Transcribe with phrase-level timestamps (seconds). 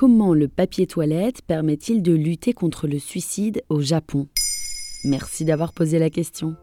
[0.00, 4.28] Comment le papier toilette permet-il de lutter contre le suicide au Japon?
[5.04, 6.56] Merci d'avoir posé la question.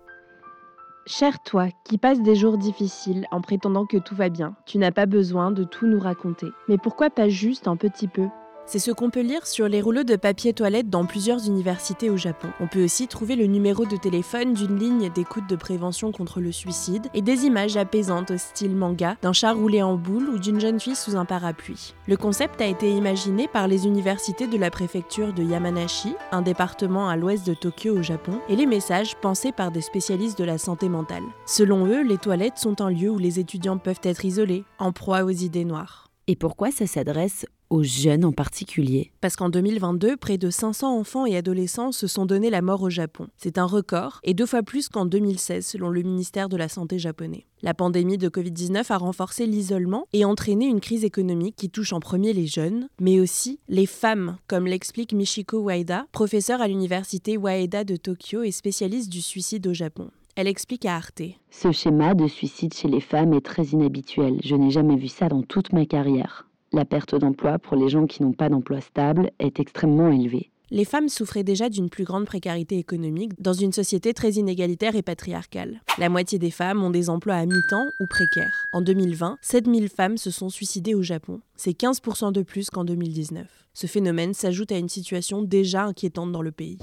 [1.05, 4.89] Cher toi, qui passe des jours difficiles en prétendant que tout va bien, tu n'as
[4.89, 6.47] pas besoin de tout nous raconter.
[6.67, 8.25] Mais pourquoi pas juste un petit peu?
[8.67, 12.17] C'est ce qu'on peut lire sur les rouleaux de papier toilette dans plusieurs universités au
[12.17, 12.49] Japon.
[12.59, 16.51] On peut aussi trouver le numéro de téléphone d'une ligne d'écoute de prévention contre le
[16.51, 20.59] suicide et des images apaisantes au style manga d'un chat roulé en boule ou d'une
[20.59, 21.95] jeune fille sous un parapluie.
[22.07, 27.07] Le concept a été imaginé par les universités de la préfecture de Yamanashi, un département
[27.07, 30.57] à l'ouest de Tokyo au Japon, et les messages pensés par des spécialistes de la
[30.57, 31.23] santé mentale.
[31.45, 35.23] Selon eux, les toilettes sont un lieu où les étudiants peuvent être isolés, en proie
[35.23, 36.09] aux idées noires.
[36.27, 41.25] Et pourquoi ça s'adresse aux jeunes en particulier Parce qu'en 2022, près de 500 enfants
[41.25, 43.27] et adolescents se sont donné la mort au Japon.
[43.37, 46.99] C'est un record, et deux fois plus qu'en 2016 selon le ministère de la Santé
[46.99, 47.45] japonais.
[47.61, 51.99] La pandémie de Covid-19 a renforcé l'isolement et entraîné une crise économique qui touche en
[51.99, 57.83] premier les jeunes, mais aussi les femmes, comme l'explique Michiko Waida, professeure à l'université Waeda
[57.83, 60.11] de Tokyo et spécialiste du suicide au Japon.
[60.35, 61.23] Elle explique à Arte.
[61.49, 64.39] Ce schéma de suicide chez les femmes est très inhabituel.
[64.43, 68.05] Je n'ai jamais vu ça dans toute ma carrière la perte d'emploi pour les gens
[68.05, 70.49] qui n'ont pas d'emploi stable est extrêmement élevée.
[70.69, 75.01] Les femmes souffraient déjà d'une plus grande précarité économique dans une société très inégalitaire et
[75.01, 75.81] patriarcale.
[75.97, 78.67] La moitié des femmes ont des emplois à mi-temps ou précaires.
[78.73, 81.39] En 2020, 7000 femmes se sont suicidées au Japon.
[81.55, 83.47] C'est 15% de plus qu'en 2019.
[83.73, 86.79] Ce phénomène s'ajoute à une situation déjà inquiétante dans le pays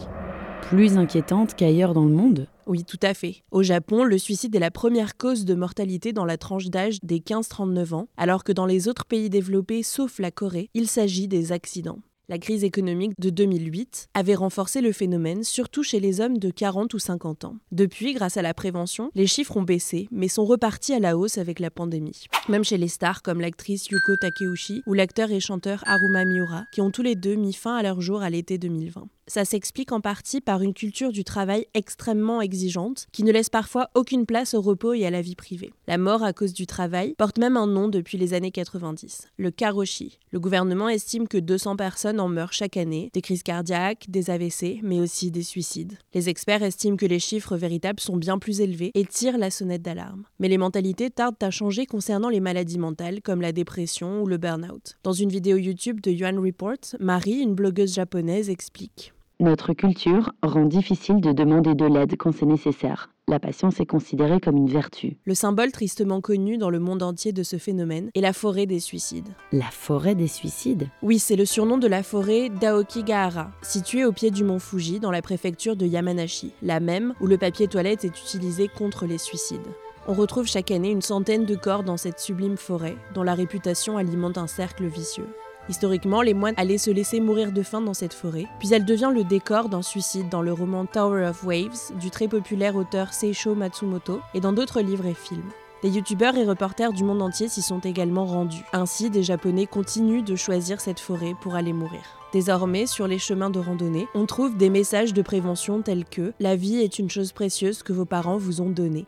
[0.69, 3.43] plus inquiétante qu'ailleurs dans le monde Oui, tout à fait.
[3.51, 7.21] Au Japon, le suicide est la première cause de mortalité dans la tranche d'âge des
[7.21, 11.53] 15-39 ans, alors que dans les autres pays développés, sauf la Corée, il s'agit des
[11.53, 11.99] accidents.
[12.31, 16.95] La crise économique de 2008 avait renforcé le phénomène, surtout chez les hommes de 40
[16.95, 17.57] ou 50 ans.
[17.71, 21.37] Depuis, grâce à la prévention, les chiffres ont baissé, mais sont repartis à la hausse
[21.37, 22.25] avec la pandémie.
[22.49, 26.81] Même chez les stars comme l'actrice Yuko Takeuchi ou l'acteur et chanteur Haruma Miura, qui
[26.81, 29.07] ont tous les deux mis fin à leur jour à l'été 2020.
[29.27, 33.89] Ça s'explique en partie par une culture du travail extrêmement exigeante qui ne laisse parfois
[33.95, 35.73] aucune place au repos et à la vie privée.
[35.89, 39.51] La mort à cause du travail porte même un nom depuis les années 90, le
[39.51, 40.19] karoshi.
[40.31, 44.81] Le gouvernement estime que 200 personnes en meurent chaque année, des crises cardiaques, des AVC,
[44.83, 45.97] mais aussi des suicides.
[46.13, 49.83] Les experts estiment que les chiffres véritables sont bien plus élevés et tirent la sonnette
[49.83, 50.25] d'alarme.
[50.39, 54.37] Mais les mentalités tardent à changer concernant les maladies mentales comme la dépression ou le
[54.37, 54.97] burn-out.
[55.03, 60.65] Dans une vidéo YouTube de Yuan Report, Marie, une blogueuse japonaise, explique notre culture rend
[60.65, 63.11] difficile de demander de l'aide quand c'est nécessaire.
[63.27, 65.17] La patience est considérée comme une vertu.
[65.25, 68.81] Le symbole tristement connu dans le monde entier de ce phénomène est la forêt des
[68.81, 69.29] suicides.
[69.51, 70.89] La forêt des suicides?
[71.03, 75.11] Oui, c'est le surnom de la forêt d'Aokigahara, située au pied du mont Fuji dans
[75.11, 79.67] la préfecture de Yamanashi, la même où le papier toilette est utilisé contre les suicides.
[80.07, 83.97] On retrouve chaque année une centaine de corps dans cette sublime forêt, dont la réputation
[83.97, 85.29] alimente un cercle vicieux.
[85.69, 89.13] Historiquement, les moines allaient se laisser mourir de faim dans cette forêt, puis elle devient
[89.15, 93.55] le décor d'un suicide dans le roman Tower of Waves du très populaire auteur Seisho
[93.55, 95.51] Matsumoto et dans d'autres livres et films.
[95.83, 98.65] Des youtubeurs et reporters du monde entier s'y sont également rendus.
[98.73, 102.01] Ainsi, des Japonais continuent de choisir cette forêt pour aller mourir.
[102.33, 106.57] Désormais, sur les chemins de randonnée, on trouve des messages de prévention tels que La
[106.57, 109.07] vie est une chose précieuse que vos parents vous ont donnée.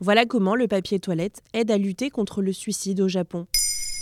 [0.00, 3.46] Voilà comment le papier toilette aide à lutter contre le suicide au Japon.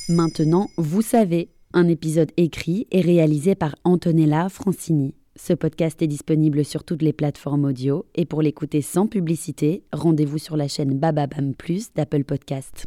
[0.09, 5.15] Maintenant, vous savez, un épisode écrit et réalisé par Antonella Francini.
[5.37, 10.39] Ce podcast est disponible sur toutes les plateformes audio et pour l'écouter sans publicité, rendez-vous
[10.39, 12.87] sur la chaîne Bababam Plus d'Apple Podcast.